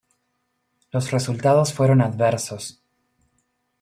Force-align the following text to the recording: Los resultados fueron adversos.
Los 0.89 1.11
resultados 1.11 1.73
fueron 1.73 2.01
adversos. 2.01 2.81